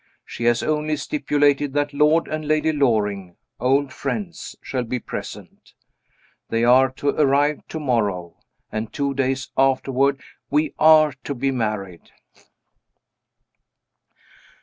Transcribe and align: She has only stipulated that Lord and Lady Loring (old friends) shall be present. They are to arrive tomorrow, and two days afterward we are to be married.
She 0.25 0.45
has 0.45 0.63
only 0.63 0.95
stipulated 0.97 1.73
that 1.73 1.93
Lord 1.93 2.27
and 2.27 2.47
Lady 2.47 2.71
Loring 2.73 3.35
(old 3.59 3.93
friends) 3.93 4.55
shall 4.59 4.83
be 4.83 4.97
present. 4.97 5.73
They 6.49 6.63
are 6.63 6.89
to 6.93 7.09
arrive 7.09 7.59
tomorrow, 7.67 8.39
and 8.71 8.91
two 8.91 9.13
days 9.13 9.51
afterward 9.55 10.19
we 10.49 10.73
are 10.79 11.13
to 11.25 11.35
be 11.35 11.51
married. 11.51 12.09